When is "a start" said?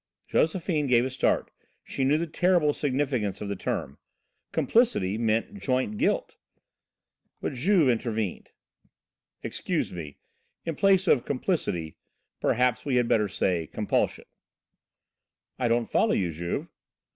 1.05-1.51